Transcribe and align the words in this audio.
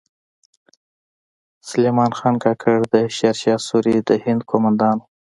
سلیمان 1.69 2.11
خان 2.17 2.35
کاکړ 2.43 2.77
د 2.93 2.95
شیر 3.15 3.35
شاه 3.41 3.59
سوري 3.67 3.97
د 4.09 4.11
هند 4.23 4.41
کومندان 4.51 4.95
و 4.99 5.03